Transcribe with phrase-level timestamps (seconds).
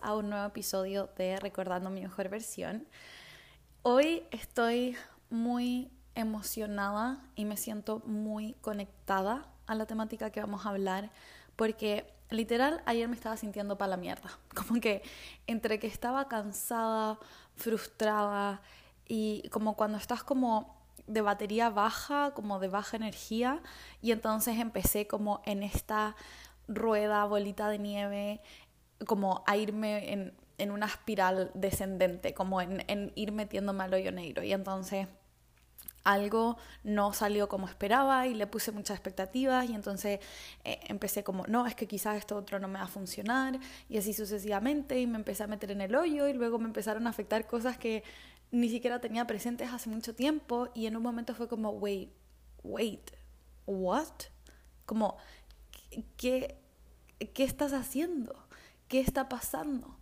[0.00, 2.88] a un nuevo episodio de Recordando mi mejor versión.
[3.82, 4.96] Hoy estoy
[5.28, 11.10] muy emocionada y me siento muy conectada a la temática que vamos a hablar
[11.54, 15.02] porque literal ayer me estaba sintiendo para la mierda, como que
[15.46, 17.18] entre que estaba cansada,
[17.54, 18.62] frustrada
[19.06, 23.60] y como cuando estás como de batería baja, como de baja energía
[24.00, 26.16] y entonces empecé como en esta
[26.68, 28.40] rueda, bolita de nieve,
[29.06, 34.12] como a irme en, en una espiral descendente, como en, en, ir metiéndome al hoyo
[34.12, 34.42] negro.
[34.42, 35.08] Y entonces
[36.04, 40.20] algo no salió como esperaba y le puse muchas expectativas y entonces
[40.62, 43.96] eh, empecé como, no, es que quizás esto otro no me va a funcionar y
[43.96, 47.10] así sucesivamente y me empecé a meter en el hoyo y luego me empezaron a
[47.10, 48.04] afectar cosas que
[48.50, 52.10] ni siquiera tenía presentes hace mucho tiempo y en un momento fue como, wait,
[52.62, 53.10] wait,
[53.66, 54.12] what?
[54.84, 55.16] Como,
[56.16, 56.56] ¿qué,
[57.32, 58.43] qué estás haciendo?
[58.94, 59.96] ¿Qué está pasando?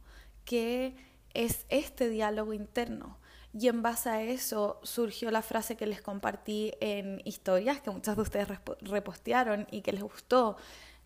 [0.45, 0.95] ¿Qué
[1.33, 3.17] es este diálogo interno?
[3.55, 8.17] Y en base a eso surgió la frase que les compartí en historias, que muchas
[8.17, 8.49] de ustedes
[8.83, 10.59] repostearon y que les gustó,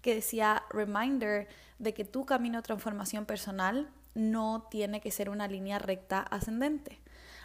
[0.03, 1.47] que decía, reminder
[1.79, 6.99] de que tu camino de transformación personal no tiene que ser una línea recta ascendente.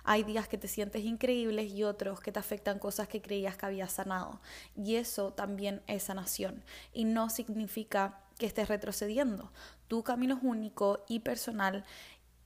[0.04, 3.68] Hay días que te sientes increíbles y otros que te afectan cosas que creías que
[3.68, 4.42] habías sanado.
[4.76, 6.64] Y eso también es sanación.
[6.94, 9.52] Y no significa que estés retrocediendo.
[9.88, 11.86] Tu camino es único y personal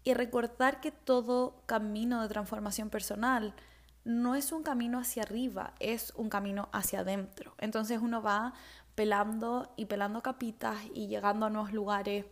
[0.03, 3.55] y recordar que todo camino de transformación personal
[4.03, 7.55] no es un camino hacia arriba, es un camino hacia adentro.
[7.59, 8.53] Entonces uno va
[8.93, 12.25] pelando y pelando capitas y llegando a nuevos lugares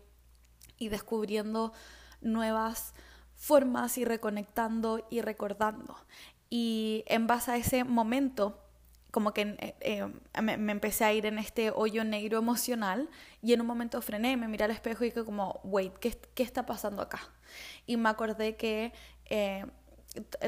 [0.78, 1.72] y descubriendo
[2.20, 2.94] nuevas
[3.34, 5.96] formas y reconectando y recordando.
[6.50, 8.60] Y en base a ese momento
[9.14, 13.08] como que eh, eh, me, empecé a ir en este hoyo negro emocional
[13.44, 16.42] y en un momento frené, me miré al espejo y dije como, wait, ¿qué, qué
[16.42, 17.22] está pasando acá?
[17.86, 18.92] Y me acordé que
[19.26, 19.66] eh,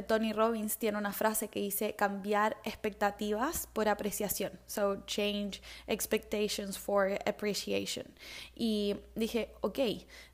[0.07, 4.51] Tony Robbins tiene una frase que dice cambiar expectativas por apreciación.
[4.65, 8.07] So change expectations for appreciation.
[8.55, 9.79] Y dije, ok,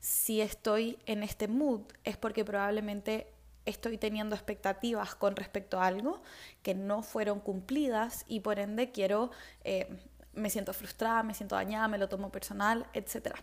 [0.00, 3.26] si estoy en este mood es porque probablemente
[3.64, 6.22] estoy teniendo expectativas con respecto a algo
[6.62, 9.30] que no fueron cumplidas y por ende quiero,
[9.64, 9.88] eh,
[10.34, 13.34] me siento frustrada, me siento dañada, me lo tomo personal, etc.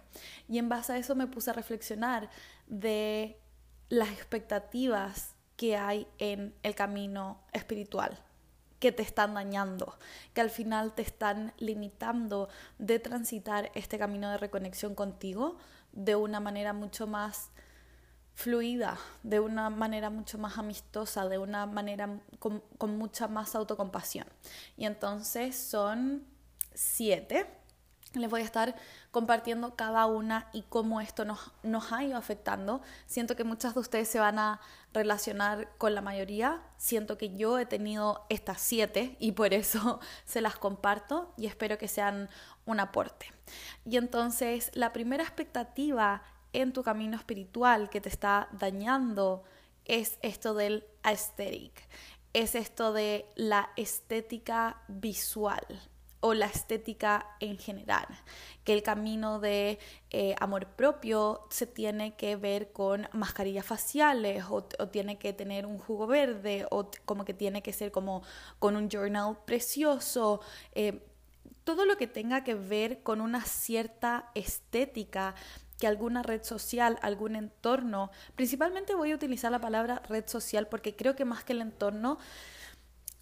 [0.47, 2.29] Y en base a eso me puse a reflexionar
[2.67, 3.39] de
[3.89, 8.17] las expectativas que hay en el camino espiritual
[8.79, 9.97] que te están dañando,
[10.33, 12.47] que al final te están limitando
[12.77, 15.57] de transitar este camino de reconexión contigo
[15.91, 17.51] de una manera mucho más
[18.39, 22.63] fluida, de una manera mucho más amistosa, de una manera con,
[22.97, 24.25] mucha más autocompasión.
[24.77, 26.23] Y entonces son
[26.73, 27.47] siete.
[28.13, 28.75] Les voy a estar
[29.11, 32.81] compartiendo cada una y cómo esto nos, nos ha ido afectando.
[33.07, 34.61] Siento que muchas de ustedes se van a
[34.93, 36.61] relacionar con la mayoría.
[36.77, 41.77] Siento que yo he tenido estas siete y por eso se las comparto y espero
[41.77, 42.29] que sean
[42.65, 43.33] un aporte.
[43.83, 46.23] Y entonces la primera expectativa
[46.53, 49.43] en tu camino espiritual que te está dañando
[49.85, 51.87] es esto del aesthetic,
[52.33, 55.65] es esto de la estética visual
[56.21, 58.05] o la estética en general,
[58.63, 59.79] que el camino de
[60.09, 65.77] eh, amor propio se tiene que ver con mascarillas faciales o, tiene que tener un
[65.77, 68.21] jugo verde o como que tiene que ser como
[68.59, 70.41] con un journal precioso.
[70.73, 71.05] Eh,
[71.63, 75.35] todo lo que tenga que ver con una cierta estética
[75.79, 80.95] que alguna red social, algún entorno, principalmente voy a utilizar la palabra red social porque
[80.95, 82.19] creo que más que el entorno,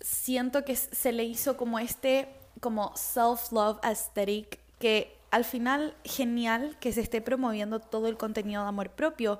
[0.01, 2.28] siento que se le hizo como este,
[2.59, 8.69] como self-love aesthetic, que al final genial que se esté promoviendo todo el contenido de
[8.69, 9.39] amor propio,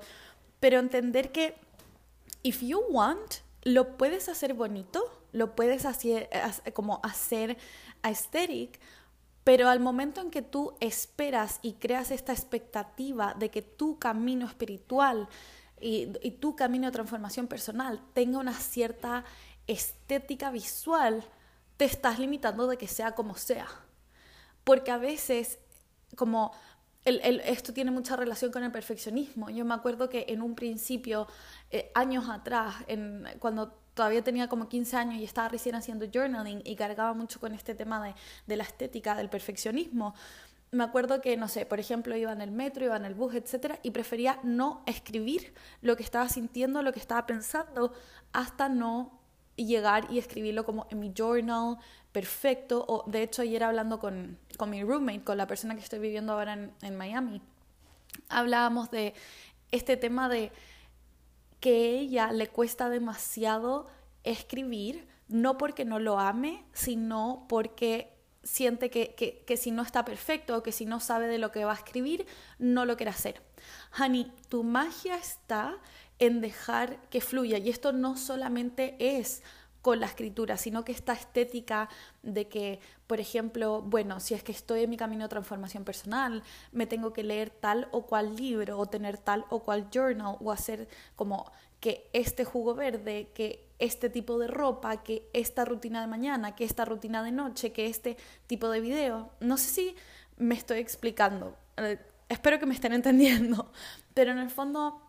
[0.60, 1.56] pero entender que
[2.42, 6.28] if you want, lo puedes hacer bonito, lo puedes hacer
[6.72, 7.56] como hacer
[8.02, 8.80] aesthetic,
[9.48, 14.46] pero al momento en que tú esperas y creas esta expectativa de que tu camino
[14.46, 15.26] espiritual
[15.80, 19.24] y, tu camino de transformación personal tenga una cierta
[19.66, 21.24] estética visual,
[21.78, 23.68] te estás limitando de que sea como sea.
[24.64, 25.58] Porque a veces,
[26.14, 26.52] como
[27.06, 29.48] esto tiene mucha relación con el perfeccionismo.
[29.48, 31.26] Yo me acuerdo que en un principio,
[31.70, 36.62] eh, años atrás, en, cuando todavía tenía como 15 años y estaba recién haciendo journaling
[36.64, 38.14] y cargaba mucho con este tema de,
[38.46, 40.14] de la estética, del perfeccionismo,
[40.70, 43.34] me acuerdo que, no sé, por ejemplo, iba en el metro, iba en el bus,
[43.34, 47.92] etcétera, y prefería no escribir lo que estaba sintiendo, lo que estaba pensando,
[48.32, 49.18] hasta no
[49.56, 51.78] llegar y escribirlo como en mi journal
[52.12, 52.84] perfecto.
[52.86, 56.34] O de hecho, ayer hablando con, con mi roommate, con la persona que estoy viviendo
[56.34, 57.42] ahora en, en Miami,
[58.28, 59.14] hablábamos de
[59.72, 60.52] este tema de
[61.60, 63.86] que ella le cuesta demasiado
[64.24, 69.14] escribir, no porque no lo ame, sino porque siente que,
[69.46, 71.76] que, si no está perfecto o que si no sabe de lo que va a
[71.76, 72.26] escribir,
[72.58, 73.42] no lo quiere hacer.
[73.98, 75.78] Honey, tu magia está
[76.18, 79.42] en dejar que fluya y esto no solamente es
[79.82, 81.88] con la escritura, sino que esta estética
[82.22, 86.42] de que, por ejemplo, bueno, si es que estoy en mi camino de transformación personal,
[86.72, 90.52] me tengo que leer tal o cual libro o tener tal o cual journal o
[90.52, 91.50] hacer como
[91.80, 96.64] que este jugo verde, que este tipo de ropa, que esta rutina de mañana, que
[96.64, 99.30] esta rutina de noche, que este tipo de video.
[99.40, 99.96] No sé si
[100.36, 103.72] me estoy explicando, eh, espero que me estén entendiendo,
[104.12, 105.00] pero en el fondo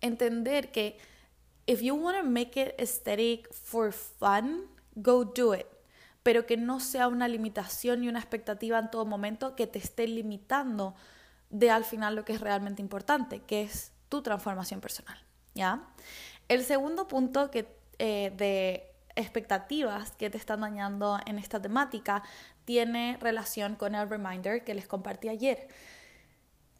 [0.00, 0.98] entender que
[1.66, 5.66] if you want to make it aesthetic for fun, go do it.
[6.28, 10.06] Pero que no sea una limitación y una expectativa en todo momento que te esté
[10.06, 10.94] limitando
[11.48, 15.16] de al final lo que es realmente importante, que es tu transformación personal.
[15.54, 15.88] ¿Ya?
[16.48, 22.22] El segundo punto que, eh, de expectativas que te están dañando en esta temática
[22.66, 25.66] tiene relación con el reminder que les compartí ayer.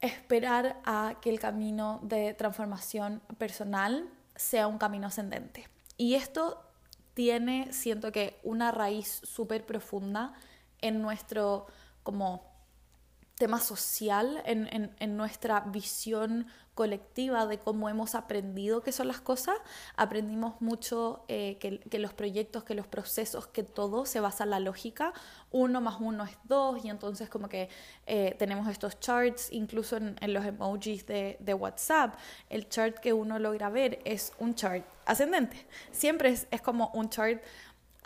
[0.02, 5.70] Esperar a que el camino de transformación personal sea un camino ascendente.
[5.96, 6.67] Y esto
[7.18, 10.34] tiene, siento que, una raíz súper profunda
[10.80, 11.66] en nuestro
[12.04, 12.44] como
[13.34, 16.46] tema social, en, en, nuestra visión
[16.78, 19.56] colectiva de cómo hemos aprendido qué son las cosas.
[19.96, 24.50] Aprendimos mucho eh, que, que, los proyectos, que los procesos, que todo se basa en
[24.50, 25.12] la lógica.
[25.50, 27.68] Uno más uno es dos y entonces como que
[28.06, 32.14] eh, tenemos estos charts, incluso en, en los emojis de, de, WhatsApp.
[32.48, 35.66] El chart que uno logra ver es un chart ascendente.
[35.90, 37.42] Siempre es, es como un chart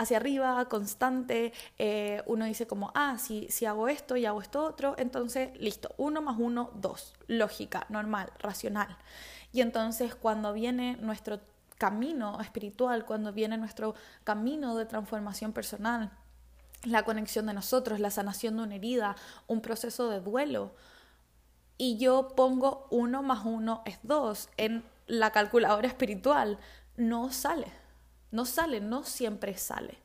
[0.02, 4.64] hacia arriba, constante, eh, uno dice como, ah, si, si hago esto y hago esto
[4.64, 8.96] otro, entonces listo, uno más uno, dos, lógica, normal, racional.
[9.52, 11.40] Y entonces cuando viene nuestro
[11.78, 13.94] camino espiritual, cuando viene nuestro
[14.24, 16.10] camino de transformación personal,
[16.84, 19.16] la conexión de nosotros, la sanación de una herida,
[19.46, 20.74] un proceso de duelo,
[21.78, 26.58] y yo pongo uno más uno es dos en la calculadora espiritual,
[26.96, 27.81] no sale
[28.32, 29.98] no sale, no siempre sale.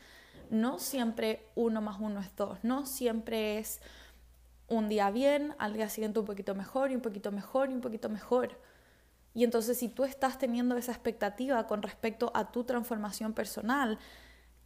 [0.50, 2.60] No siempre uno más uno es dos.
[2.64, 3.82] No siempre es
[4.68, 7.82] un día bien, al día siguiente un poquito mejor y un poquito mejor y un
[7.82, 8.60] poquito mejor.
[9.34, 13.98] Y entonces si tú estás teniendo esa expectativa con respecto a tu transformación personal,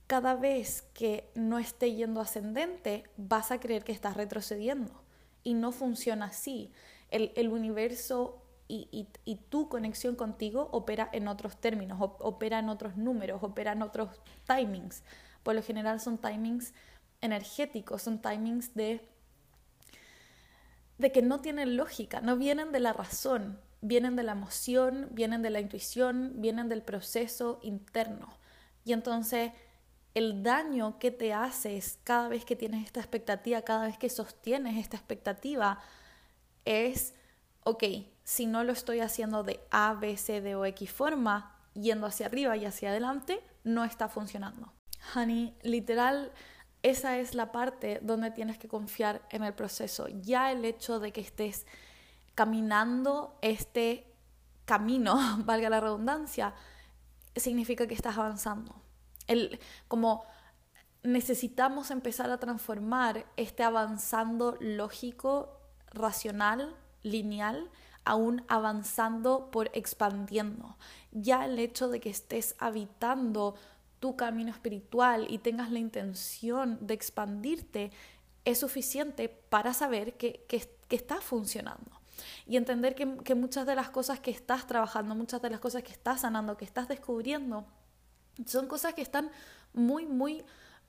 [0.07, 5.03] cada vez que no esté yendo ascendente, vas a creer que estás retrocediendo.
[5.43, 6.71] Y no funciona así.
[7.09, 8.40] El, el universo
[8.71, 14.21] y, tu conexión contigo opera en otros términos, opera en otros números, opera en otros
[14.47, 15.03] timings.
[15.44, 16.73] Por lo general son timings
[17.19, 19.01] energéticos, son timings de,
[20.97, 25.41] de que no tienen lógica, no vienen de la razón, vienen de la emoción, vienen
[25.41, 28.38] de la intuición, vienen del proceso interno.
[28.85, 29.51] Y entonces
[30.13, 34.77] el daño que te haces cada vez que tienes esta expectativa, cada vez que sostienes
[34.77, 35.79] esta expectativa,
[36.65, 37.13] es,
[37.63, 37.83] ok,
[38.31, 42.28] si no lo estoy haciendo de A, B, C, D o X forma, yendo hacia
[42.28, 44.71] arriba y hacia adelante, no está funcionando.
[45.14, 46.31] Honey, literal,
[46.81, 50.07] esa es la parte donde tienes que confiar en el proceso.
[50.07, 51.68] Ya el hecho de que estés
[52.33, 54.16] caminando este
[54.64, 56.54] camino, valga la redundancia,
[57.35, 58.81] significa que estás avanzando.
[59.28, 59.59] El,
[59.90, 60.23] como
[61.04, 65.59] necesitamos empezar a transformar este avanzando lógico,
[65.92, 67.69] racional, lineal,
[68.05, 70.77] aún avanzando por expandiendo.
[71.11, 73.55] Ya el hecho de que estés habitando
[73.99, 77.91] tu camino espiritual y tengas la intención de expandirte
[78.45, 81.91] es suficiente para saber que, que, está funcionando.
[82.45, 85.83] Y entender que, que muchas de las cosas que estás trabajando, muchas de las cosas
[85.83, 87.65] que estás sanando, que estás descubriendo,
[88.45, 89.31] son cosas que están
[89.73, 90.43] muy, muy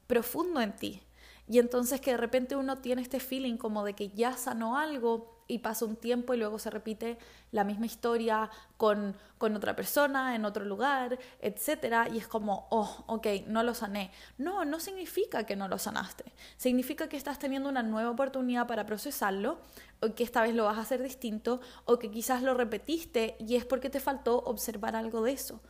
[0.07, 1.02] profundo en ti.
[1.49, 5.32] Y entonces que de repente uno tiene este feeling como de que ya sanó algo
[5.49, 7.19] y pasa un tiempo y luego se repite
[7.51, 12.09] la misma historia con, con otra persona, en otro lugar, etc.
[12.13, 14.11] Y es como, oh, ok, no lo sané.
[14.39, 16.25] No, no significa que no lo sanaste.
[16.57, 19.59] Significa que estás teniendo una nueva oportunidad para procesarlo,
[20.01, 23.57] o que esta vez lo vas a hacer distinto, o que quizás lo repetiste y
[23.57, 25.61] es porque te faltó observar algo de eso.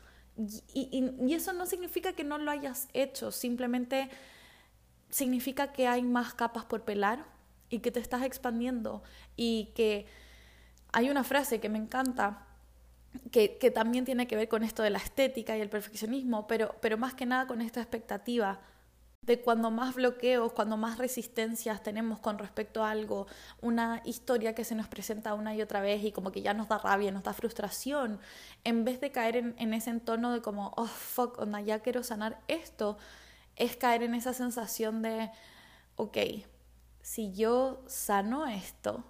[0.72, 4.08] Y, y eso no significa que no lo hayas hecho, simplemente
[5.10, 7.24] significa que hay más capas por pelar
[7.72, 9.02] y que te estás expandiendo.
[9.36, 10.06] Y que
[10.92, 12.46] hay una frase que me encanta
[13.30, 16.76] que, que, también tiene que ver con esto de la estética y el perfeccionismo, pero,
[16.80, 18.60] pero más que nada con esta expectativa
[19.22, 23.28] de cuando más bloqueos, cuando más resistencias tenemos con respecto a algo,
[23.60, 26.68] una historia que se nos presenta una y otra vez y como que ya nos
[26.68, 28.18] da rabia, nos da frustración,
[28.64, 32.40] en vez de caer en, ese entorno de como, oh, fuck, onda, ya quiero sanar
[32.48, 32.98] esto,
[33.54, 35.30] es caer en esa sensación de,
[35.94, 36.16] ok,
[37.02, 39.04] si yo sano esto,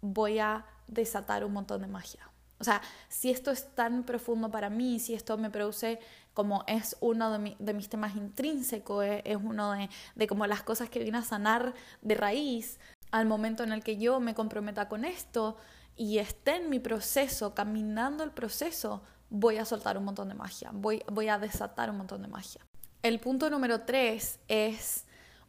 [0.00, 2.30] voy a desatar un montón de magia.
[2.58, 5.98] O sea, si esto es tan profundo para mí, si esto me produce
[6.32, 9.74] como es uno de, mis temas intrínsecos, es, uno
[10.14, 12.78] de, como las cosas que viene a sanar de raíz,
[13.10, 15.56] al momento en el que yo me comprometa con esto
[15.96, 20.70] y esté en mi proceso, caminando el proceso, voy a soltar un montón de magia,
[20.72, 22.60] voy a desatar un montón de magia.
[23.02, 25.04] El punto número tres es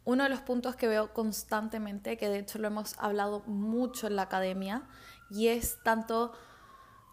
[0.06, 4.16] uno de los puntos que veo constantemente, que de hecho lo hemos hablado mucho en
[4.16, 4.84] la academia,
[5.28, 6.32] y es tanto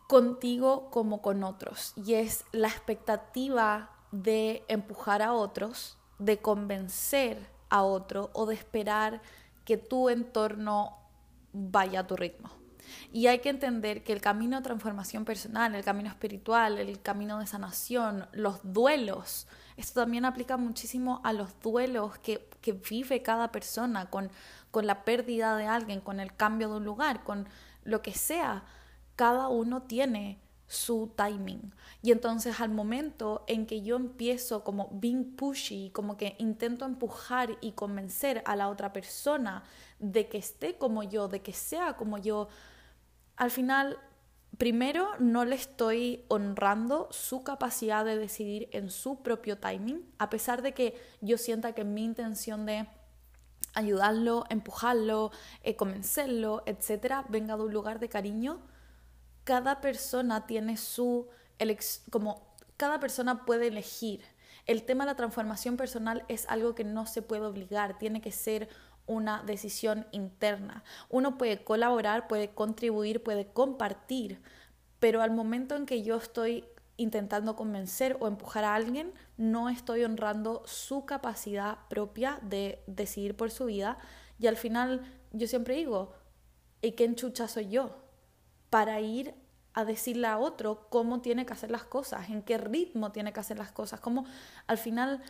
[0.07, 1.93] contigo como con otros.
[1.95, 9.23] Y es la expectativa de empujar a otros, de convencer a otro o de esperar
[9.65, 10.95] que tu entorno
[11.51, 12.51] vaya a tu ritmo.
[13.11, 17.39] Y hay que entender que el camino de transformación personal, el camino espiritual, el camino
[17.39, 23.51] de sanación, los duelos, esto también aplica muchísimo a los duelos que, que vive cada
[23.51, 24.31] persona con,
[24.71, 27.47] con la pérdida de alguien, con el cambio de un lugar, con
[27.83, 28.63] lo que sea
[29.15, 31.73] cada uno tiene su timing.
[32.01, 37.57] Y entonces al momento en que yo empiezo como being pushy, como que intento empujar
[37.61, 39.63] y convencer a la otra persona
[39.99, 42.47] de que esté como yo, de que sea como yo,
[43.35, 43.99] al final,
[44.57, 50.61] primero no le estoy honrando su capacidad de decidir en su propio timing, a pesar
[50.61, 52.87] de que yo sienta que mi intención de
[53.73, 55.31] ayudarlo, empujarlo,
[55.63, 58.61] eh, convencerlo, etcétera, venga de un lugar de cariño
[59.43, 61.27] cada persona tiene su,
[62.09, 64.21] como cada persona puede elegir.
[64.65, 68.31] El tema de la transformación personal es algo que no se puede obligar, tiene que
[68.31, 68.69] ser
[69.05, 70.83] una decisión interna.
[71.09, 74.41] Uno puede colaborar, puede contribuir, puede compartir,
[74.99, 80.03] pero al momento en que yo estoy intentando convencer o empujar a alguien, no estoy
[80.03, 83.97] honrando su capacidad propia de decidir por su vida
[84.39, 86.13] y al final yo siempre digo,
[86.81, 88.03] ¿y qué enchucha soy yo?
[88.73, 89.35] para ir
[89.75, 93.39] a decirle a otro cómo tiene que hacer las cosas, en qué ritmo tiene que
[93.39, 94.25] hacer las cosas, cómo
[94.65, 95.21] al final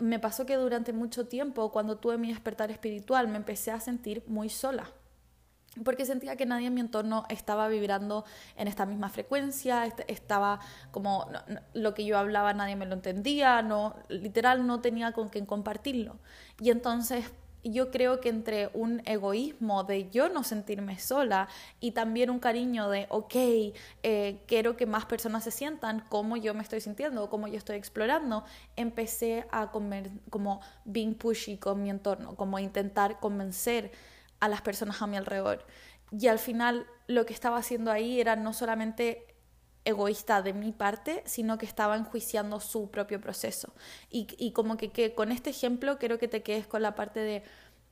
[0.00, 4.22] me pasó que durante mucho tiempo, cuando tuve mi despertar espiritual, me empecé a sentir
[4.26, 4.90] muy sola.
[5.84, 8.24] Porque sentía que nadie en mi entorno estaba vibrando
[8.56, 10.60] en esta misma frecuencia, estaba
[10.92, 11.26] como
[11.72, 16.16] lo que yo hablaba nadie me lo entendía, no, literal no tenía con quién compartirlo.
[16.60, 17.24] Y entonces
[17.64, 21.48] yo creo que entre un egoísmo de yo no sentirme sola
[21.80, 23.34] y también un cariño de, ok,
[24.02, 27.76] eh, quiero que más personas se sientan como yo me estoy sintiendo, como yo estoy
[27.76, 28.44] explorando,
[28.76, 33.92] empecé a comer como being pushy con mi entorno, como intentar convencer
[34.40, 35.66] a las personas a mi alrededor.
[36.10, 39.33] Y al final lo que estaba haciendo ahí era no solamente
[39.84, 43.74] egoísta de mi parte, sino que estaba enjuiciando su propio proceso.
[44.10, 47.42] Y, como que, con este ejemplo quiero que te quedes con la parte de,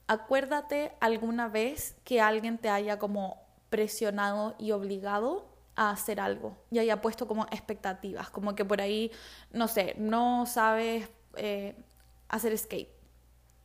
[0.07, 6.79] acuérdate alguna vez que alguien te haya como presionado y obligado a hacer algo y
[6.79, 9.11] haya puesto como expectativas, como que por ahí,
[9.51, 11.75] no sé, no sabes eh,
[12.29, 13.02] hacer skate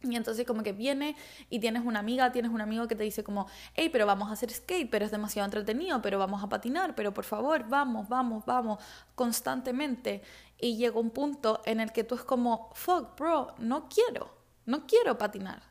[0.04, 1.16] y entonces como que viene
[1.50, 4.34] y tienes una amiga, tienes un amigo que te dice como, hey, pero vamos a
[4.34, 8.46] hacer skate, pero es demasiado entretenido, pero vamos a patinar, pero por favor, vamos, vamos,
[8.46, 8.84] vamos,
[9.16, 10.22] constantemente.
[10.60, 14.32] Y llega un punto en el que tú es como, fuck, bro, no quiero,
[14.66, 15.63] no quiero patinar.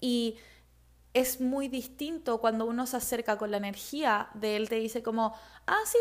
[0.00, 0.36] Y
[1.14, 5.36] es muy distinto cuando uno se acerca con la energía de él, te dice como,
[5.66, 5.98] ah, sí,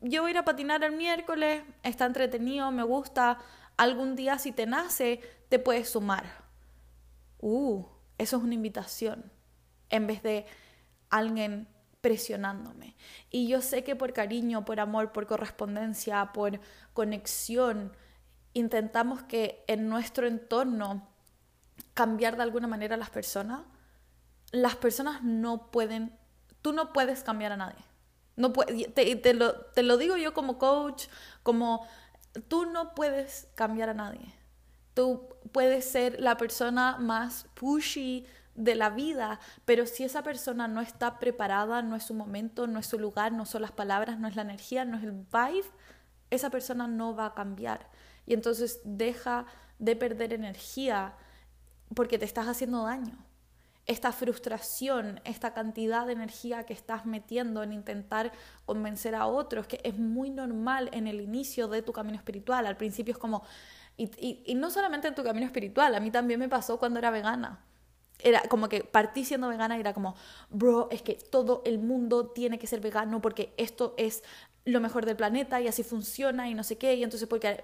[0.00, 3.38] yo voy a ir a patinar el miércoles, está entretenido, me gusta,
[3.76, 6.43] algún día si te nace, te puedes sumar
[7.44, 7.86] uh,
[8.16, 9.30] eso es una invitación,
[9.90, 10.46] en vez de
[11.10, 11.68] alguien
[12.00, 12.96] presionándome.
[13.30, 16.60] Y yo sé que por cariño, por amor, por correspondencia, por
[16.92, 17.92] conexión,
[18.54, 21.08] intentamos que en nuestro entorno
[21.92, 23.62] cambiar de alguna manera a las personas.
[24.50, 26.16] Las personas no pueden,
[26.62, 27.84] tú no puedes cambiar a nadie.
[28.36, 31.06] No te, te, lo, te lo digo yo como coach,
[31.42, 31.86] como
[32.48, 34.34] tú no puedes cambiar a nadie.
[34.94, 40.80] Tú puedes ser la persona más pushy de la vida, pero si esa persona no
[40.80, 44.28] está preparada, no es su momento, no es su lugar, no son las palabras, no
[44.28, 45.68] es la energía, no es el vibe,
[46.30, 47.90] esa persona no va a cambiar.
[48.26, 49.46] Y entonces deja
[49.78, 51.16] de perder energía
[51.94, 53.18] porque te estás haciendo daño.
[53.86, 58.32] esta frustración, esta cantidad de energía que estás metiendo en intentar
[58.64, 62.66] convencer a otros, que es muy normal en el inicio de tu camino espiritual.
[62.66, 63.44] Al principio es como,
[63.96, 67.64] y, no solamente en tu camino espiritual, a mí también me pasó cuando era vegana.
[68.20, 70.16] Era como que partí siendo vegana y era como,
[70.50, 74.22] bro, es que todo el mundo tiene que ser vegano porque esto es
[74.64, 76.94] lo mejor del planeta y así funciona y no sé qué.
[76.94, 77.60] Y entonces porque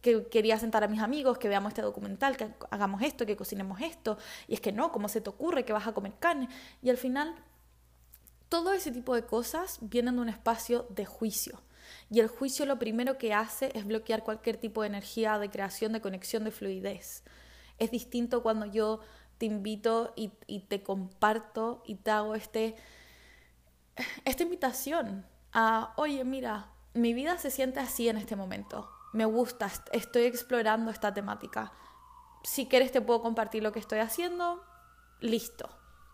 [0.00, 3.80] que quería sentar a mis amigos, que veamos este documental, que hagamos esto, que cocinemos
[3.80, 4.18] esto.
[4.46, 6.48] Y es que no, ¿cómo se te ocurre que vas a comer carne?
[6.82, 7.34] Y al final,
[8.48, 11.60] todo ese tipo de cosas vienen de un espacio de juicio.
[12.10, 15.92] Y el juicio lo primero que hace es bloquear cualquier tipo de energía de creación,
[15.92, 17.24] de conexión, de fluidez.
[17.78, 19.00] Es distinto cuando yo
[19.38, 22.74] te invito y, y te comparto y te hago este,
[24.24, 28.90] esta invitación a, oye, mira, mi vida se siente así en este momento.
[29.12, 31.72] Me gusta, estoy explorando esta temática.
[32.42, 34.62] Si quieres te puedo compartir lo que estoy haciendo.
[35.20, 35.68] Listo.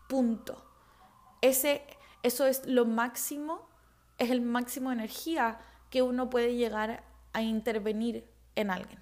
[0.07, 0.65] Punto.
[1.41, 1.85] Ese,
[2.23, 3.67] eso es lo máximo,
[4.17, 7.03] es el máximo de energía que uno puede llegar
[7.33, 8.99] a intervenir en alguien.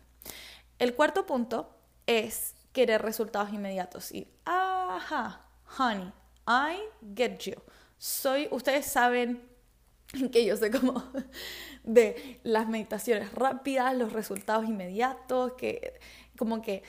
[0.80, 1.76] El cuarto punto
[2.08, 4.12] es querer resultados inmediatos.
[4.12, 5.42] Y, ajá,
[5.78, 6.12] honey,
[6.48, 6.80] I
[7.16, 7.56] get you.
[7.98, 9.48] Soy, ustedes saben
[10.32, 11.04] que yo sé como
[11.84, 16.00] de las meditaciones rápidas, los resultados inmediatos, que
[16.38, 16.84] como que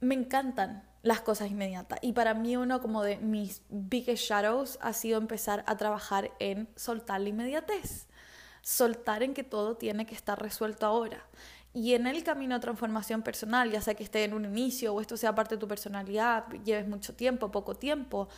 [0.00, 1.98] me encantan las cosas inmediatas.
[2.02, 6.68] Y para mí uno como de mis biggest shadows ha sido empezar a trabajar en
[6.76, 8.06] soltar la inmediatez,
[8.62, 11.24] soltar en que todo tiene que estar resuelto ahora.
[11.74, 15.00] Y en el camino de transformación personal, ya sea que esté en un inicio o
[15.00, 18.28] esto sea parte de tu personalidad, lleves mucho tiempo, poco tiempo,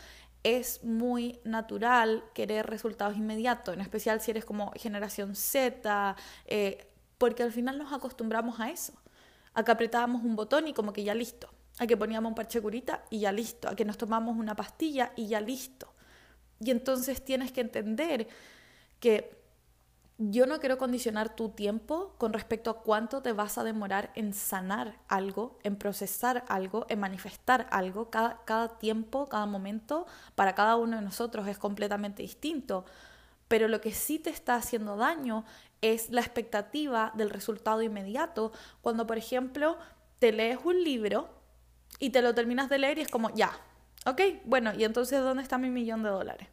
[0.43, 6.89] es muy natural querer resultados inmediatos, en especial si eres como generación Z, eh,
[7.19, 8.95] porque al final nos acostumbramos a eso,
[9.55, 12.61] a que apretábamos un botón y como que ya listo, a que poníamos un parche
[12.61, 15.93] curita y ya listo, a que nos tomamos una pastilla y ya listo.
[16.61, 18.29] Y entonces tienes que entender
[19.01, 19.41] que
[20.19, 24.35] yo no quiero condicionar tu tiempo con respecto a cuánto te vas a demorar en
[24.35, 28.11] sanar algo, en procesar algo, en manifestar algo.
[28.11, 32.85] Cada, cada, tiempo, cada momento, para cada uno de nosotros es completamente distinto.
[33.49, 35.47] Pero lo que sí te está haciendo daño
[35.81, 38.53] es la expectativa del resultado inmediato.
[38.83, 39.79] Cuando, por ejemplo,
[40.19, 41.40] te lees un libro
[42.01, 43.53] y te lo terminas de leer y es como, ya,
[44.07, 46.49] ok, bueno, ¿y entonces dónde está mi millón de dólares?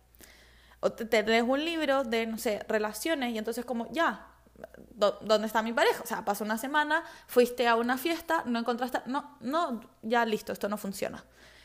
[0.81, 4.27] O te, lees un libro de, no sé, relaciones y entonces como, ya,
[4.93, 6.03] ¿dónde está mi pareja?
[6.03, 10.53] O sea, pasó una semana, fuiste a una fiesta, no encontraste, no, no, ya listo,
[10.53, 11.23] esto no funciona.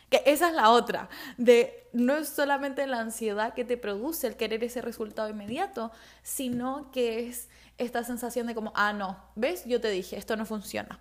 [0.08, 4.36] Que esa es la otra, de no es solamente la ansiedad que te produce el
[4.36, 5.90] querer ese resultado inmediato,
[6.22, 9.64] sino que es esta sensación de como, ah, no, ¿ves?
[9.64, 11.00] Yo te dije, esto no funciona.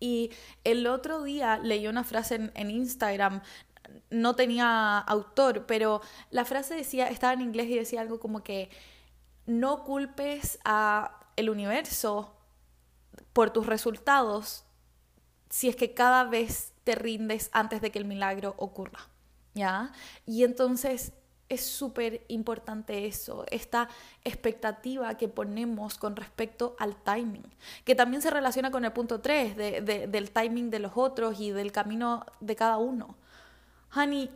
[0.00, 0.30] Y
[0.64, 3.42] el otro día leí una frase en, Instagram,
[4.10, 8.70] no tenía autor, pero la frase decía, estaba en inglés y decía algo como que
[9.46, 12.34] no culpes a el universo
[13.32, 14.64] por tus resultados
[15.50, 19.08] si es que cada vez te rindes antes de que el milagro ocurra.
[19.54, 19.92] ¿Ya?
[20.26, 21.12] Y entonces
[21.48, 23.88] es súper importante eso, esta
[24.24, 27.44] expectativa que ponemos con respecto al timing,
[27.84, 31.72] que también se relaciona con el punto 3 del timing de los otros y del
[31.72, 33.16] camino de cada uno.
[33.94, 34.30] Honey,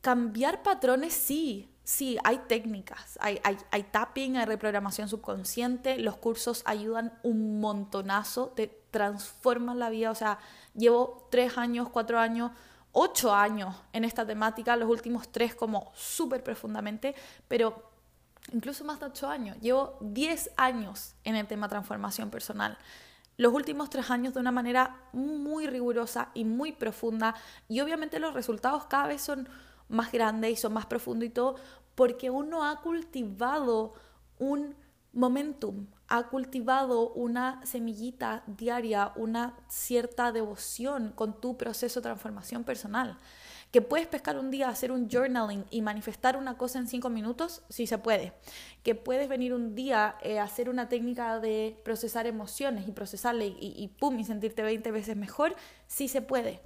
[0.00, 7.12] cambiar patrones sí, sí, hay técnicas, hay, hay, tapping, hay reprogramación subconsciente, los cursos ayudan
[7.22, 10.38] un montonazo, te transforman la vida, o sea,
[10.74, 12.50] llevo tres años, cuatro años,
[12.98, 17.14] ocho años en esta temática, los últimos tres como súper profundamente,
[17.46, 17.90] pero
[18.52, 22.78] incluso más de ocho años, llevo diez años en el tema transformación personal
[23.36, 27.34] los últimos tres años de una manera muy rigurosa y muy profunda.
[27.68, 29.48] Y obviamente los resultados cada vez son
[29.88, 31.56] más grandes y son más profundos y todo,
[31.94, 33.94] porque uno ha cultivado
[34.38, 34.74] un
[35.12, 43.18] momentum, ha cultivado una semillita diaria, una cierta devoción con tu proceso de transformación personal
[43.76, 47.62] que puedes pescar un día, hacer un journaling y manifestar una cosa en cinco minutos,
[47.68, 48.32] sí se puede.
[48.82, 53.74] Que puedes venir un día, eh, hacer una técnica de procesar emociones y procesarle y,
[53.76, 55.56] y pum, y sentirte 20 veces mejor,
[55.88, 56.62] sí se puede.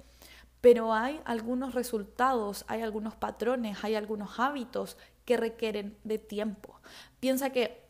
[0.61, 6.79] Pero hay algunos resultados, hay algunos patrones, hay algunos hábitos que requieren de tiempo.
[7.19, 7.81] Piensa que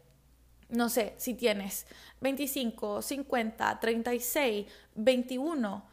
[0.71, 1.85] no sé, si tienes
[2.21, 5.85] 25, 50, 36, 21,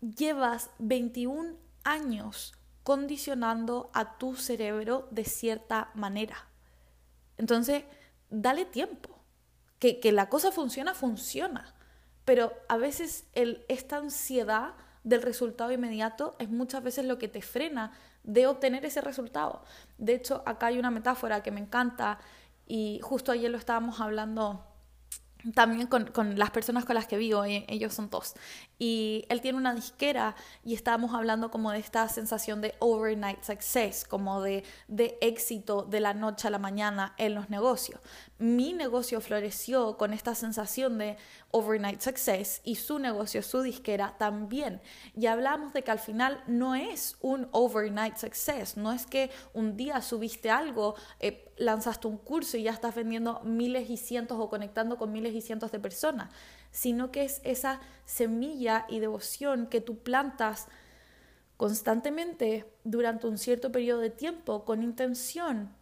[0.00, 6.36] llevas 21 años condicionando a tu cerebro de cierta manera.
[7.38, 7.84] Entonces,
[8.30, 9.10] dale tiempo.
[9.78, 11.74] Que, la cosa funciona, funciona.
[12.24, 13.26] Pero a veces
[13.68, 19.02] esta ansiedad del resultado inmediato es muchas veces lo que te frena de obtener ese
[19.02, 19.62] resultado.
[19.98, 22.18] De hecho, acá hay una metáfora que me encanta
[22.66, 24.64] y justo ayer lo estábamos hablando
[25.52, 28.34] también con, con, las personas con las que vivo, eh, ellos son dos.
[28.78, 34.04] Y él tiene una disquera y estábamos hablando como de esta sensación de overnight success,
[34.04, 38.00] como de, de éxito de la noche a la mañana en los negocios.
[38.38, 41.16] Mi negocio floreció con esta sensación de
[41.50, 44.80] overnight success y su negocio, su disquera también.
[45.16, 49.76] Y hablamos de que al final no es un overnight success, no es que un
[49.76, 54.48] día subiste algo, eh, lanzaste un curso y ya estás vendiendo miles y cientos o
[54.48, 56.30] conectando con miles y cientos de personas,
[56.70, 60.68] sino que es esa semilla y devoción que tú plantas
[61.56, 65.74] constantemente durante un cierto periodo de tiempo con intención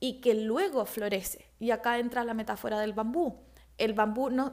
[0.00, 1.50] y que luego florece.
[1.60, 3.36] Y acá entra la metáfora del bambú.
[3.78, 4.52] El bambú no,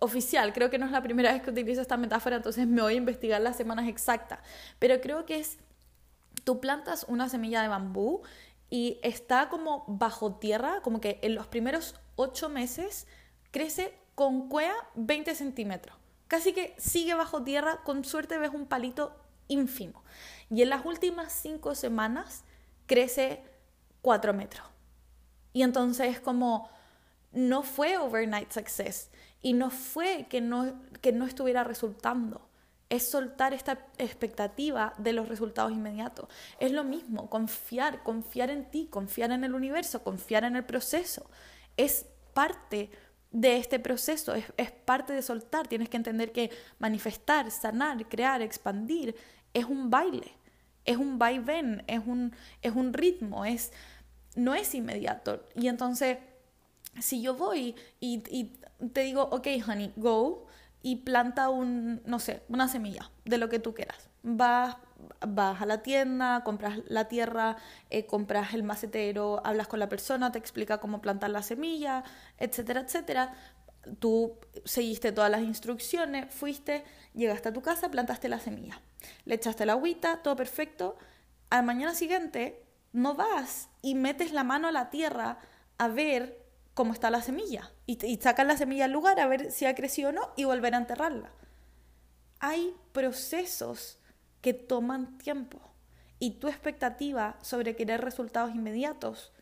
[0.00, 2.94] oficial, creo que no es la primera vez que utilizo esta metáfora, entonces me voy
[2.94, 4.40] a investigar las semanas exactas,
[4.78, 5.58] pero creo que es,
[6.42, 8.22] tú plantas una semilla de bambú
[8.70, 13.06] y está como bajo tierra, como que en los primeros ocho meses
[13.50, 15.96] crece con cuea 20 centímetros.
[16.28, 19.16] Casi que sigue bajo tierra, con suerte ves un palito
[19.48, 20.04] ínfimo.
[20.48, 22.44] Y en las últimas cinco semanas
[22.86, 23.42] crece
[24.02, 24.66] 4 metros.
[25.52, 26.70] Y entonces como
[27.32, 29.10] no fue overnight success
[29.42, 32.48] y no fue que no, que no estuviera resultando.
[32.88, 36.28] Es soltar esta expectativa de los resultados inmediatos.
[36.58, 41.30] Es lo mismo, confiar, confiar en ti, confiar en el universo, confiar en el proceso.
[41.76, 42.90] Es parte
[43.30, 45.68] de este proceso, es, es parte de soltar.
[45.68, 49.14] Tienes que entender que manifestar, sanar, crear, expandir
[49.54, 50.32] es un baile,
[50.84, 53.72] es un vaivén, es un, es un ritmo, es,
[54.34, 55.44] no es inmediato.
[55.54, 56.18] Y entonces,
[57.00, 58.18] si yo voy y,
[58.92, 60.46] te digo, ok, honey, go
[60.82, 64.08] y planta un, no sé, una semilla de lo que tú quieras.
[64.22, 64.76] Vas,
[65.26, 67.56] vas a la tienda, compras la tierra,
[67.90, 72.04] eh, compras el macetero, hablas con la persona, te explica cómo plantar la semilla,
[72.38, 73.34] etcétera, etcétera.
[73.98, 76.84] Tú seguiste todas las instrucciones, fuiste,
[77.14, 78.80] llegaste a tu casa, plantaste la semilla,
[79.24, 80.96] le echaste la agüita, todo perfecto.
[81.48, 85.38] Al mañana siguiente no vas y metes la mano a la tierra
[85.78, 89.50] a ver cómo está la semilla y, y sacan la semilla al lugar a ver
[89.50, 91.32] si ha crecido o no y volver a enterrarla.
[92.38, 93.99] Hay procesos
[94.40, 95.58] que toman tiempo
[96.18, 99.32] y tu expectativa sobre querer resultados inmediatos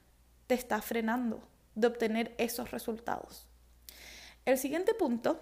[0.47, 3.47] te está frenando de obtener esos resultados.
[4.45, 5.41] El siguiente punto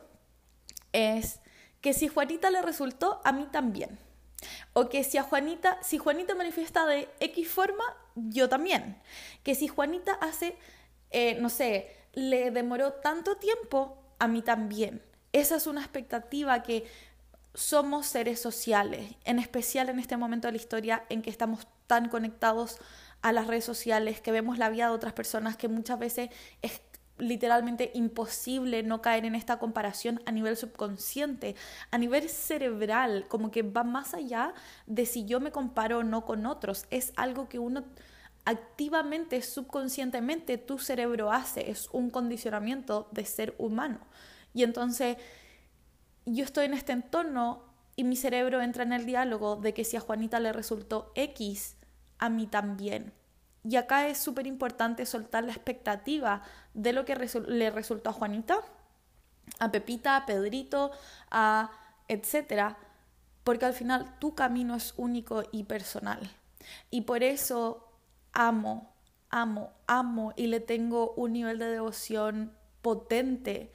[0.93, 1.41] es
[1.81, 3.99] que si Juanita le resultó, a mí también.
[4.73, 9.01] O que si a Juanita, si Juanita manifiesta de X forma, yo también.
[9.43, 10.57] Que si Juanita hace
[11.11, 15.03] eh, no sé, le demoró tanto tiempo, a mí también.
[15.33, 16.85] Esa es una expectativa que
[17.57, 22.11] somos seres sociales, en especial en este momento de la historia en que estamos tan
[22.11, 22.77] conectados
[23.23, 26.83] a las redes sociales, que vemos la vida de otras personas, que muchas veces es
[27.19, 31.57] literalmente imposible no caer en esta comparación a nivel subconsciente,
[31.91, 34.53] a nivel cerebral, como que va más allá
[34.87, 37.85] de si yo me comparo o no con otros, es algo que uno
[38.45, 43.99] activamente, subconscientemente, tu cerebro hace, es un condicionamiento de ser humano.
[44.53, 45.17] Y entonces
[46.27, 47.63] yo estoy en este entorno
[47.95, 51.77] y mi cerebro entra en el diálogo de que si a Juanita le resultó X,
[52.19, 53.13] a mí también.
[53.65, 56.43] Y acá es súper importante soltar la expectativa
[56.75, 58.59] de lo que le resultó a Juanita,
[59.59, 60.91] a Pepita, a Pedrito,
[61.31, 61.71] a
[62.09, 62.77] etcétera,
[63.45, 66.31] porque al final tu camino es único y personal.
[66.91, 67.89] Y por eso
[68.33, 68.93] amo,
[69.31, 73.73] amo, amo y le tengo un nivel de devoción potente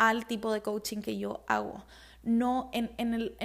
[0.00, 1.84] al tipo de coaching que yo hago.
[2.22, 2.90] No, en,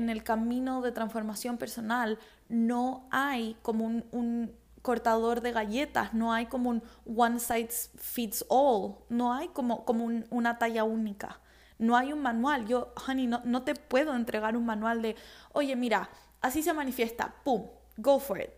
[0.09, 6.69] el, camino de transformación personal no hay como un, cortador de galletas, no hay como
[6.69, 11.41] un one size fits all, no hay como, como una talla única,
[11.77, 12.67] no hay un manual.
[12.67, 15.17] Yo, honey, no, no te puedo entregar un manual de,
[15.51, 17.65] oye, mira, así se manifiesta, pum,
[17.97, 18.51] go for it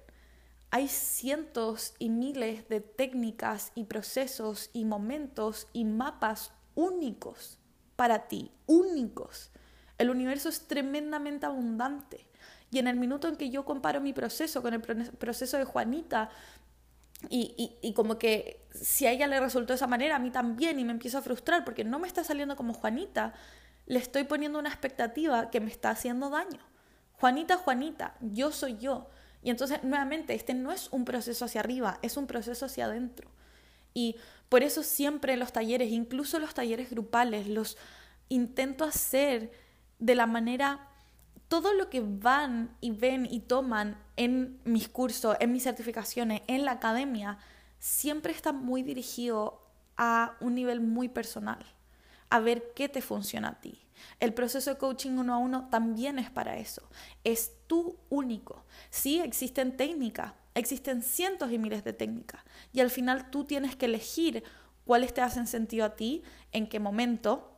[0.69, 7.57] hay cientos y miles de técnicas y procesos y momentos y mapas únicos
[7.97, 9.51] para ti, únicos.
[9.97, 12.29] El universo es tremendamente abundante.
[12.71, 16.29] Y en el minuto en que yo comparo mi proceso con el proceso de Juanita,
[17.29, 20.79] y, y, como que si a ella le resultó de esa manera, a mí también,
[20.79, 23.33] y me empiezo a frustrar porque no me está saliendo como Juanita,
[23.87, 26.59] le estoy poniendo una expectativa que me está haciendo daño.
[27.13, 29.09] Juanita, Juanita, yo soy yo.
[29.41, 33.31] Y entonces, nuevamente, este no es un proceso hacia arriba, es un proceso hacia adentro.
[33.97, 34.15] Y
[34.47, 37.79] por eso siempre los talleres, incluso los talleres grupales, los
[38.29, 39.51] intento hacer
[39.97, 40.87] de la manera
[41.47, 46.63] todo lo que van y ven y toman en mis cursos, en mis certificaciones, en
[46.63, 47.39] la academia,
[47.79, 49.63] siempre está muy dirigido
[49.95, 51.65] a un nivel muy personal,
[52.29, 53.81] a ver qué te funciona a ti.
[54.19, 56.87] El proceso de coaching uno a uno también es para eso.
[57.23, 58.63] Es tú único.
[58.91, 62.41] Sí, existen técnicas, existen cientos y miles de técnicas.
[62.73, 64.43] Y al final tú tienes que elegir
[64.85, 67.51] cuáles te hacen sentido a ti, en qué momento.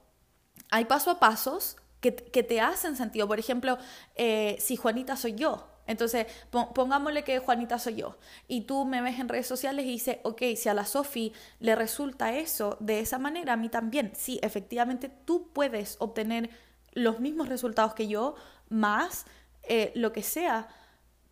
[0.72, 3.28] Hay paso a pasos que, te hacen sentido.
[3.28, 3.78] Por ejemplo,
[4.16, 9.18] eh, si Juanita soy yo, entonces, pongámosle que Juanita soy yo y tú me ves
[9.18, 13.18] en redes sociales y dices, ok, si a la Sofi le resulta eso de esa
[13.18, 14.12] manera, a mí también.
[14.16, 16.52] Sí, efectivamente tú puedes obtener
[16.94, 18.36] los mismos resultados que yo,
[18.70, 19.26] más
[19.64, 20.68] eh, lo que sea,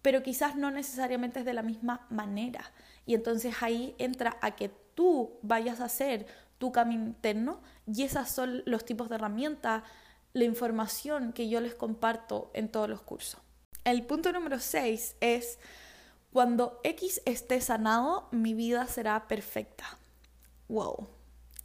[0.07, 2.71] pero quizás no necesariamente es de la misma manera.
[3.05, 6.27] Y entonces ahí entra a que tú vayas a hacer
[6.59, 9.83] tu camino interno y esos son los tipos de herramientas,
[10.31, 13.41] la información que yo les comparto en todos los cursos.
[13.83, 15.59] El punto número 6 es,
[16.31, 19.97] cuando X esté sanado, mi vida será perfecta.
[20.69, 21.09] Wow.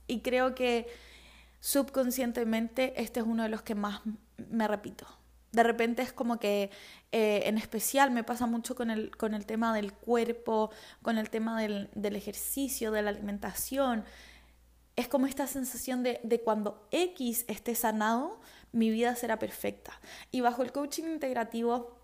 [0.09, 0.89] Y creo que
[1.61, 4.01] subconscientemente este es uno de los que más
[4.37, 5.07] me repito.
[5.53, 6.71] De repente es como que
[7.13, 10.71] eh, en especial me pasa mucho con el, con el tema del cuerpo,
[11.03, 14.05] con el tema del, del ejercicio, de la alimentación.
[14.97, 18.41] Es como esta sensación de, de cuando X esté sanado,
[18.73, 20.01] mi vida será perfecta.
[20.31, 22.03] Y bajo el coaching integrativo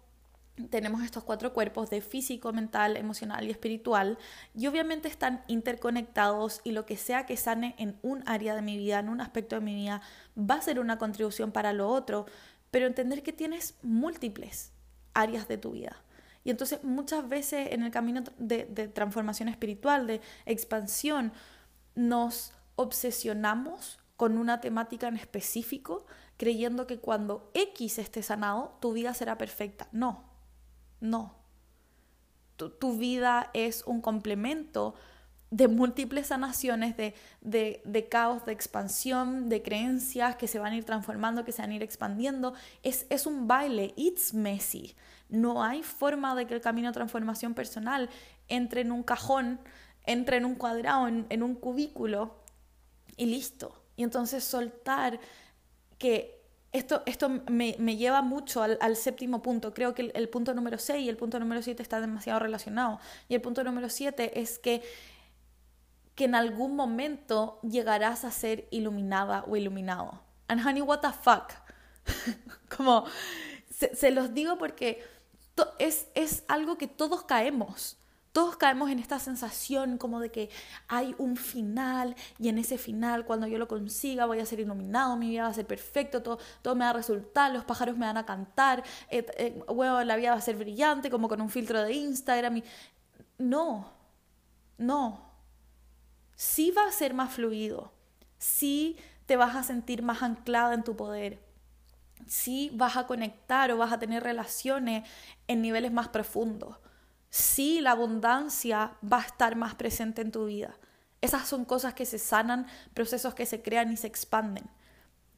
[0.70, 4.18] tenemos estos cuatro cuerpos de físico, mental, emocional y espiritual
[4.54, 8.76] y obviamente están interconectados y lo que sea que sane en un área de mi
[8.76, 10.02] vida, en un aspecto de mi vida,
[10.38, 12.26] va a ser una contribución para lo otro,
[12.70, 14.72] pero entender que tienes múltiples
[15.14, 16.02] áreas de tu vida.
[16.44, 21.33] Y entonces muchas veces en el camino de, transformación espiritual, de expansión,
[21.94, 29.14] nos obsesionamos con una temática en específico, creyendo que cuando X esté sanado, tu vida
[29.14, 29.88] será perfecta.
[29.92, 30.24] No,
[31.00, 31.37] no.
[32.57, 34.94] Tu, vida es un complemento
[35.50, 40.84] de múltiples sanaciones, de, de, caos, de expansión, de creencias que se van a ir
[40.84, 42.54] transformando, que se van a ir expandiendo.
[42.82, 44.94] Es, es un baile, it's messy.
[45.28, 48.11] No hay forma de que el camino de transformación personal
[48.48, 49.61] entre en un cajón,
[50.06, 52.37] entre en un cuadrado, en, en un cubículo
[53.16, 53.82] y listo.
[53.96, 55.18] Y entonces soltar
[55.98, 56.38] que
[56.72, 59.72] esto, esto me, lleva mucho al, séptimo punto.
[59.72, 63.00] Creo que el, punto número 6 y el punto número 7 están demasiado relacionados.
[63.28, 64.82] Y el punto número 7 es que,
[66.18, 70.20] que en algún momento llegarás a ser iluminada o iluminado.
[70.48, 71.52] And honey, what the fuck?
[72.76, 73.04] Como,
[73.70, 75.00] se, los digo porque
[75.78, 77.98] es, es algo que todos caemos.
[78.33, 80.50] Todos caemos en esta sensación como de que
[80.88, 85.16] hay un final y en ese final cuando yo lo consiga voy a ser iluminado,
[85.16, 88.07] mi vida va a ser perfecto, todo, todo me va a resultar, los pájaros me
[88.07, 91.83] van a cantar, eh, eh, la vida va a ser brillante como con un filtro
[91.83, 92.61] de Instagram.
[93.38, 93.92] No,
[94.76, 95.28] no.
[96.38, 97.92] Sí va a ser más fluido,
[98.38, 98.96] sí
[99.27, 101.38] te vas a sentir más anclada en tu poder,
[102.27, 105.07] sí vas a conectar o vas a tener relaciones
[105.48, 106.77] en niveles más profundos
[107.31, 110.77] sí la abundancia va a estar más presente en tu vida.
[111.20, 114.64] Esas son cosas que se sanan, procesos que se crean y se expanden.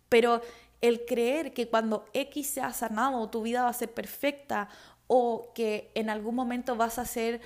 [0.09, 0.43] Pero
[0.81, 4.69] el creer que cuando X se ha sanado tu vida va a ser perfecta
[5.07, 7.41] o que en algún momento vas a ser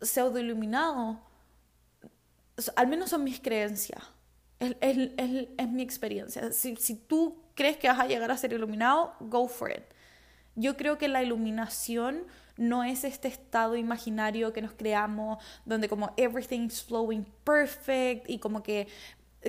[0.00, 1.20] pseudo iluminado,
[2.74, 4.02] al menos son mis creencias,
[4.58, 6.52] es, mi experiencia.
[6.52, 9.84] Si, si tú crees que vas a llegar a ser iluminado, go for it.
[10.54, 12.24] Yo creo que la iluminación
[12.56, 18.62] no es este estado imaginario que nos creamos donde como everything's flowing perfect y como
[18.62, 18.88] que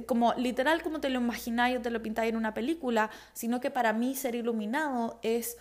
[0.06, 3.72] como literal como te lo imagináis o te lo pintáis en una película, sino que
[3.72, 5.58] para mí ser iluminado es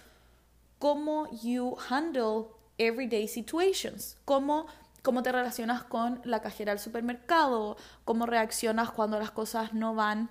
[0.79, 4.67] cómo you handle everyday situations, cómo,
[5.07, 10.29] cómo te relacionas con la cajera del supermercado, cómo reaccionas cuando las cosas no van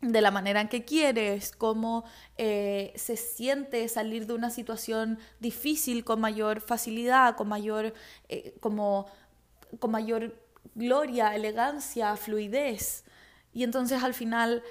[0.00, 2.02] de la manera en que quieres, cómo
[2.36, 7.94] eh, se siente salir de una situación difícil con mayor facilidad, con mayor,
[8.28, 9.06] eh, como,
[9.78, 10.34] con mayor
[10.74, 13.04] gloria, elegancia, fluidez.
[13.52, 14.64] Y entonces al final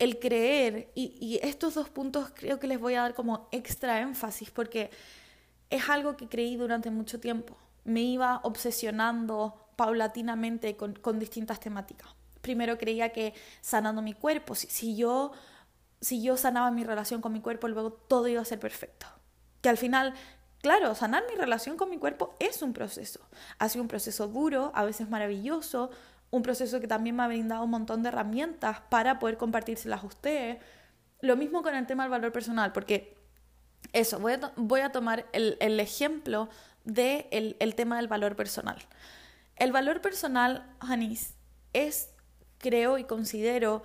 [0.00, 4.00] el creer, y, y estos dos puntos creo que les voy a dar como extra
[4.00, 4.90] énfasis porque
[5.70, 7.56] es algo que creí durante mucho tiempo.
[7.84, 12.08] Me iba obsesionando paulatinamente con, distintas temáticas
[12.44, 15.32] primero creía que sanando mi cuerpo, si, yo,
[16.00, 19.06] si yo sanaba mi relación con mi cuerpo, luego todo iba a ser perfecto.
[19.62, 20.12] Que al final,
[20.60, 23.20] claro, sanar mi relación con mi cuerpo es un proceso.
[23.58, 25.90] Ha sido un proceso duro, a veces maravilloso,
[26.30, 30.06] un proceso que también me ha brindado un montón de herramientas para poder compartírselas a
[30.06, 30.58] ustedes.
[31.20, 33.16] Lo mismo con el tema del valor personal, porque
[33.94, 36.50] eso, voy a, voy a tomar el, el ejemplo
[36.84, 38.78] de el tema del valor personal.
[39.56, 41.34] El valor personal, Janis,
[41.72, 42.10] es,
[42.58, 43.82] creo y considero,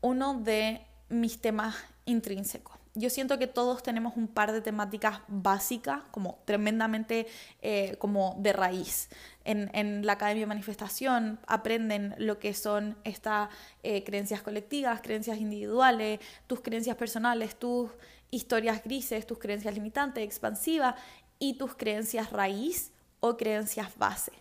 [0.00, 2.76] uno de mis temas intrínsecos.
[2.94, 7.28] Yo siento que todos tenemos un par de temáticas básicas, como tremendamente
[7.62, 9.08] eh, como de raíz.
[9.44, 13.50] En, en, la Academia de Manifestación aprenden lo que son estas
[13.82, 17.90] eh, creencias colectivas, creencias individuales, tus creencias personales, tus
[18.30, 20.96] historias grises, tus creencias limitantes, expansivas
[21.38, 24.32] y tus creencias raíz o creencias base.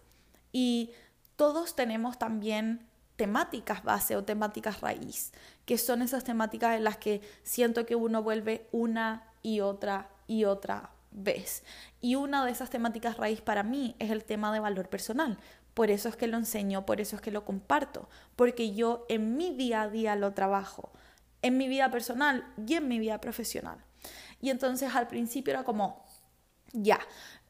[0.52, 0.92] Y
[1.36, 5.34] todos tenemos también temáticas base o temáticas raíz,
[5.66, 10.46] que son esas temáticas en las que siento que uno vuelve una y otra y
[10.46, 11.64] otra vez.
[12.00, 15.38] Y una de esas temáticas raíz para mí es el tema de valor personal.
[15.74, 19.38] Por eso es que lo enseño, por eso es que lo comparto, porque yo en
[19.38, 20.92] mi día a día lo trabajo,
[21.42, 23.78] en mi vida personal y en mi vida profesional.
[24.42, 26.04] Y entonces al principio era como,
[26.74, 27.00] ya,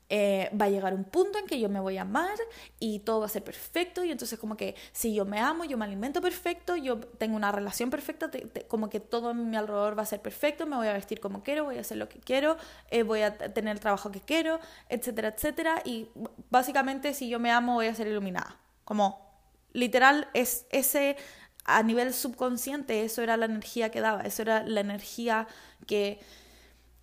[0.09, 2.37] eh, va a llegar un punto en que yo me voy a amar
[2.79, 5.77] y todo va a ser perfecto y entonces como que si yo me amo, yo
[5.77, 8.31] me alimento perfecto, yo tengo una relación perfecta,
[8.69, 11.43] como que todo en mi alrededor va a ser perfecto, me voy a vestir como
[11.43, 12.55] quiero, voy a hacer lo que quiero,
[12.89, 15.81] eh, voy a tener el trabajo que quiero, etcétera, etcétera.
[15.83, 16.07] Y
[16.49, 18.57] básicamente si yo me amo voy a ser iluminada.
[18.85, 19.27] Como
[19.73, 21.17] literal es ese
[21.65, 25.47] a nivel subconsciente, eso era la energía que daba, eso era la energía
[25.85, 26.21] que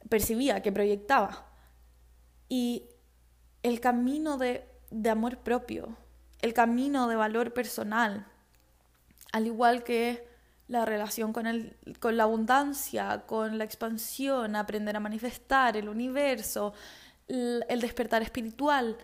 [0.09, 1.54] percibía, que proyectaba.
[2.49, 2.89] Y
[3.63, 4.67] el camino de,
[5.11, 5.97] amor propio,
[6.41, 8.27] el camino de valor personal,
[9.33, 10.29] al igual que
[10.69, 16.75] la relación con, el, con la abundancia, con la expansión, aprender a manifestar el universo,
[17.29, 18.97] el, el despertar espiritual,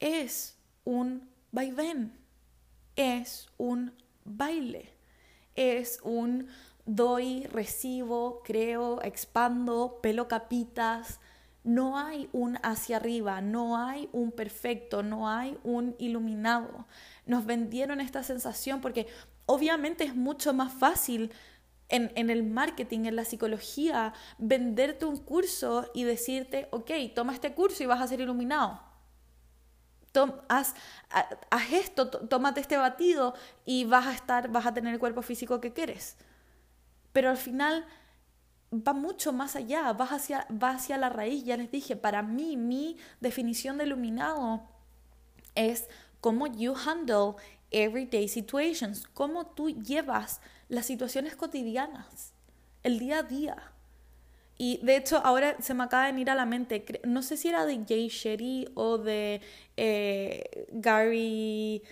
[0.00, 2.18] es un vaivén,
[2.96, 3.92] es un
[4.24, 4.94] baile,
[5.54, 6.48] es un
[6.88, 11.20] doy, recibo, creo, expando, pelo capitas,
[11.68, 16.86] no hay un hacia arriba, no hay un perfecto, no hay un iluminado.
[17.26, 19.06] Nos vendieron esta sensación porque
[19.44, 21.30] obviamente es mucho más fácil
[21.90, 27.82] en, el marketing, en la psicología, venderte un curso y decirte, ok, toma este curso
[27.82, 28.80] y vas a ser iluminado.
[30.48, 30.74] haz,
[31.10, 33.34] haz, esto, tómate este batido
[33.66, 36.16] y vas a estar, vas a tener el cuerpo físico que quieres.
[37.12, 37.86] Pero al final
[38.72, 41.44] va mucho más allá, va hacia, hacia la raíz.
[41.44, 44.62] Ya les dije, para mí, mi definición de iluminado
[45.54, 45.88] es
[46.20, 47.34] cómo you handle
[47.70, 52.32] everyday situations, cómo tú llevas las situaciones cotidianas,
[52.82, 53.72] el día a día.
[54.56, 57.48] Y de hecho, ahora se me acaba de venir a la mente, no sé si
[57.48, 59.40] era de Jay Shetty o de
[59.76, 61.82] eh, Gary,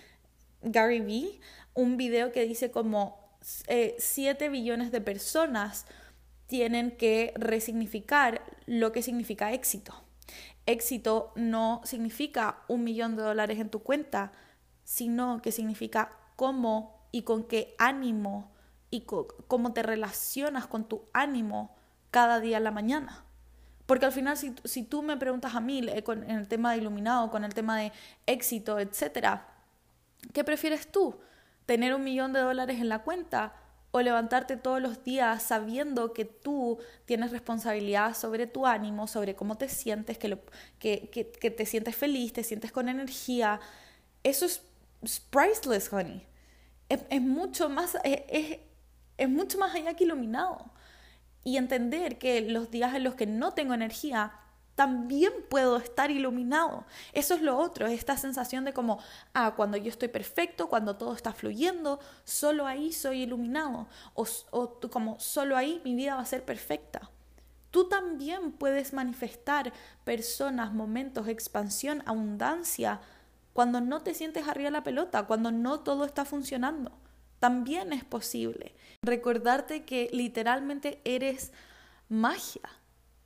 [0.61, 1.39] Gary Vee,
[1.73, 5.85] un video que dice como 7 eh, billones de personas
[6.47, 9.93] tienen que resignificar lo que significa éxito.
[10.65, 14.31] Éxito no significa un millón de dólares en tu cuenta,
[14.83, 18.51] sino que significa cómo y con qué ánimo
[18.89, 19.05] y
[19.47, 21.75] cómo te relacionas con tu ánimo
[22.11, 23.25] cada día en la mañana.
[23.85, 27.29] Porque al final, si, tú me preguntas a mí eh, en el tema de iluminado,
[27.31, 27.93] con el tema de
[28.25, 29.39] éxito, etc.,
[30.33, 31.17] ¿qué prefieres tú?
[31.65, 33.53] ¿Tener un millón de dólares en la cuenta
[34.01, 39.69] levantarte todos los días sabiendo que tú tienes responsabilidad sobre tu ánimo, sobre cómo te
[39.69, 40.39] sientes, que,
[40.79, 43.59] que, te sientes feliz, te sientes con energía.
[44.23, 44.61] Eso es,
[45.29, 46.25] priceless, honey.
[46.89, 48.59] Es, mucho más, es,
[49.17, 50.71] es mucho más allá que iluminado.
[51.43, 54.33] Y entender que los días en los que no tengo energía,
[54.77, 56.85] también puedo estar iluminado.
[57.11, 58.99] Eso es lo otro, esta sensación de como,
[59.33, 63.87] ah, cuando yo estoy perfecto, cuando todo está fluyendo, solo ahí soy iluminado.
[64.13, 67.09] O, o como, solo ahí mi vida va a ser perfecta.
[67.71, 73.01] Tú también puedes manifestar personas, momentos, expansión, abundancia,
[73.53, 76.91] cuando no te sientes arriba de la pelota, cuando no todo está funcionando.
[77.39, 78.75] También es posible.
[79.01, 81.51] Recordarte que literalmente eres
[82.09, 82.69] magia.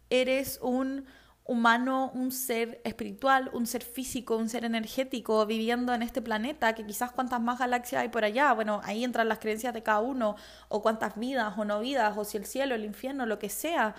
[0.09, 1.05] Eres un
[1.45, 6.85] humano, un ser espiritual, un ser físico, un ser energético viviendo en este planeta, que
[6.85, 10.35] quizás cuántas más galaxias hay por allá, bueno, ahí entran las creencias de cada uno,
[10.69, 13.95] o cuántas vidas o no vidas, o si el cielo, el infierno, lo que sea,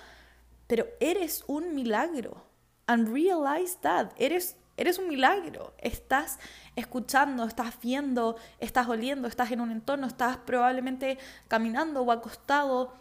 [0.66, 2.46] pero eres un milagro.
[2.86, 5.74] And realize that, eres, eres un milagro.
[5.78, 6.38] Estás
[6.76, 12.94] escuchando, estás viendo, estás oliendo, estás en un entorno, estás probablemente caminando o acostado,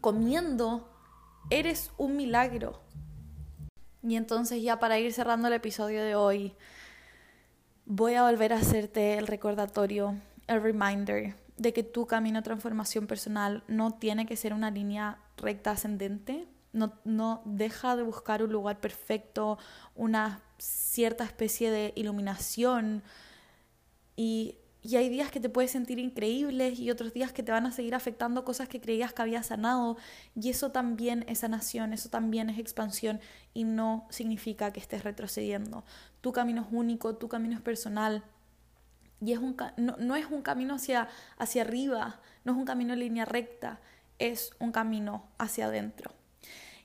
[0.00, 0.92] comiendo.
[1.50, 2.80] Eres un milagro
[4.02, 6.54] y entonces ya para ir cerrando el episodio de hoy,
[7.86, 13.06] voy a volver a hacerte el recordatorio, el reminder de que tu camino de transformación
[13.06, 18.52] personal no tiene que ser una línea recta ascendente, no, no deja de buscar un
[18.52, 19.58] lugar perfecto,
[19.94, 23.02] una cierta especie de iluminación.
[24.16, 27.66] Y y hay días que te puedes sentir increíbles y otros días que te van
[27.66, 29.98] a seguir afectando cosas que creías que habías sanado.
[30.34, 33.20] Y eso también es sanación, eso también es expansión
[33.52, 35.84] y no significa que estés retrocediendo.
[36.22, 38.24] Tu camino es único, tu camino es personal.
[39.20, 42.94] Y es un, no, no es un camino hacia, hacia arriba, no es un camino
[42.94, 43.80] en línea recta,
[44.18, 46.12] es un camino hacia adentro.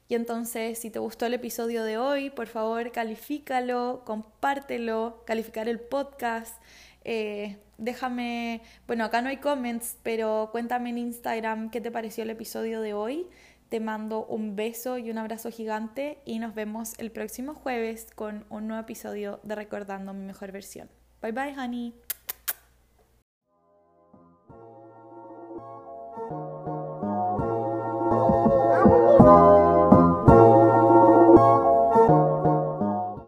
[0.10, 5.80] Y entonces, si te gustó el episodio de hoy, por favor, califícalo, compártelo, calificar el
[5.80, 6.62] podcast.
[7.06, 12.30] Eh, déjame, bueno, acá no hay comments, pero cuéntame en Instagram qué te pareció el
[12.30, 13.28] episodio de hoy.
[13.70, 18.46] Te mando un beso y un abrazo gigante y nos vemos el próximo jueves con
[18.50, 20.90] un nuevo episodio de Recordando mi mejor versión.
[21.22, 22.05] Bye bye, honey.